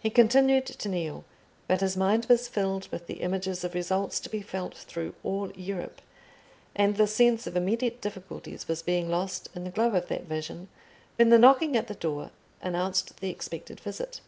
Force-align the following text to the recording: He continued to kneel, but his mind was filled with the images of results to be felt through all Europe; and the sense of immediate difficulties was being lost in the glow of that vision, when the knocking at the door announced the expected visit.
He 0.00 0.08
continued 0.08 0.64
to 0.64 0.88
kneel, 0.88 1.26
but 1.68 1.82
his 1.82 1.98
mind 1.98 2.24
was 2.30 2.48
filled 2.48 2.88
with 2.90 3.06
the 3.08 3.20
images 3.20 3.62
of 3.62 3.74
results 3.74 4.18
to 4.20 4.30
be 4.30 4.40
felt 4.40 4.74
through 4.74 5.14
all 5.22 5.50
Europe; 5.50 6.00
and 6.74 6.96
the 6.96 7.06
sense 7.06 7.46
of 7.46 7.58
immediate 7.58 8.00
difficulties 8.00 8.68
was 8.68 8.80
being 8.80 9.10
lost 9.10 9.50
in 9.54 9.64
the 9.64 9.70
glow 9.70 9.90
of 9.94 10.08
that 10.08 10.24
vision, 10.24 10.68
when 11.16 11.28
the 11.28 11.38
knocking 11.38 11.76
at 11.76 11.88
the 11.88 11.94
door 11.94 12.30
announced 12.62 13.18
the 13.20 13.28
expected 13.28 13.78
visit. 13.78 14.22